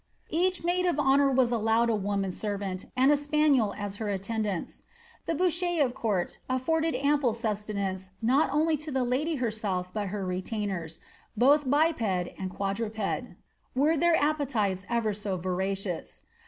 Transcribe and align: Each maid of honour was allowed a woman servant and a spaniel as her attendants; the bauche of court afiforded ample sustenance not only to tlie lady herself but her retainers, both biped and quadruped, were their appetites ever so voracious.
Each 0.31 0.63
maid 0.63 0.87
of 0.87 0.99
honour 0.99 1.29
was 1.29 1.51
allowed 1.51 1.91
a 1.91 1.95
woman 1.95 2.31
servant 2.31 2.87
and 2.97 3.11
a 3.11 3.15
spaniel 3.15 3.75
as 3.77 3.97
her 3.97 4.09
attendants; 4.09 4.81
the 5.27 5.35
bauche 5.35 5.61
of 5.79 5.93
court 5.93 6.39
afiforded 6.49 6.95
ample 6.95 7.35
sustenance 7.35 8.09
not 8.19 8.49
only 8.51 8.75
to 8.77 8.91
tlie 8.91 9.07
lady 9.07 9.35
herself 9.35 9.91
but 9.93 10.07
her 10.07 10.25
retainers, 10.25 11.01
both 11.37 11.69
biped 11.69 12.01
and 12.01 12.49
quadruped, 12.49 13.25
were 13.75 13.95
their 13.95 14.15
appetites 14.15 14.87
ever 14.89 15.13
so 15.13 15.37
voracious. 15.37 16.23